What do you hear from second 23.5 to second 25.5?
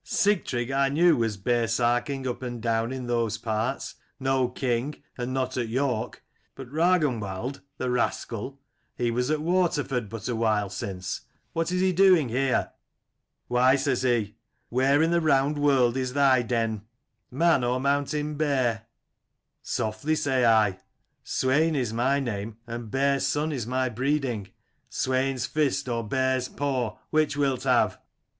is my breeding. Swain's